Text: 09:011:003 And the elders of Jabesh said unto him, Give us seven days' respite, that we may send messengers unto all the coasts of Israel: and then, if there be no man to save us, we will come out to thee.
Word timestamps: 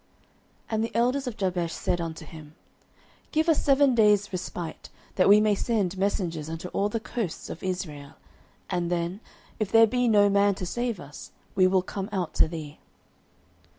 09:011:003 0.61 0.61
And 0.73 0.83
the 0.83 0.95
elders 0.95 1.27
of 1.27 1.37
Jabesh 1.37 1.73
said 1.73 2.01
unto 2.01 2.25
him, 2.25 2.55
Give 3.31 3.47
us 3.47 3.63
seven 3.63 3.93
days' 3.93 4.33
respite, 4.33 4.89
that 5.13 5.29
we 5.29 5.39
may 5.39 5.53
send 5.53 5.95
messengers 5.95 6.49
unto 6.49 6.69
all 6.69 6.89
the 6.89 6.99
coasts 6.99 7.51
of 7.51 7.61
Israel: 7.61 8.15
and 8.67 8.91
then, 8.91 9.19
if 9.59 9.71
there 9.71 9.85
be 9.85 10.07
no 10.07 10.27
man 10.27 10.55
to 10.55 10.65
save 10.65 10.99
us, 10.99 11.29
we 11.53 11.67
will 11.67 11.83
come 11.83 12.09
out 12.11 12.33
to 12.33 12.47
thee. 12.47 12.79